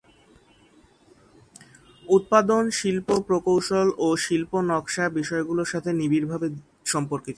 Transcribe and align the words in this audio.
উৎপাদন 2.07 2.63
শিল্প 2.69 3.07
প্রকৌশল 3.27 3.87
ও 3.97 4.07
শিল্প 4.17 4.51
নকশা 4.61 5.05
বিষয়গুলোর 5.09 5.65
সাথে 5.65 5.89
নিবিড়ভাবে 5.93 6.47
সম্পর্কিত। 6.85 7.29